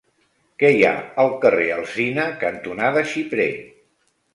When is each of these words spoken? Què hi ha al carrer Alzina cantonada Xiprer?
Què 0.63 0.71
hi 0.75 0.81
ha 0.87 0.93
al 1.25 1.29
carrer 1.45 1.69
Alzina 1.77 2.27
cantonada 2.49 3.09
Xiprer? 3.15 3.51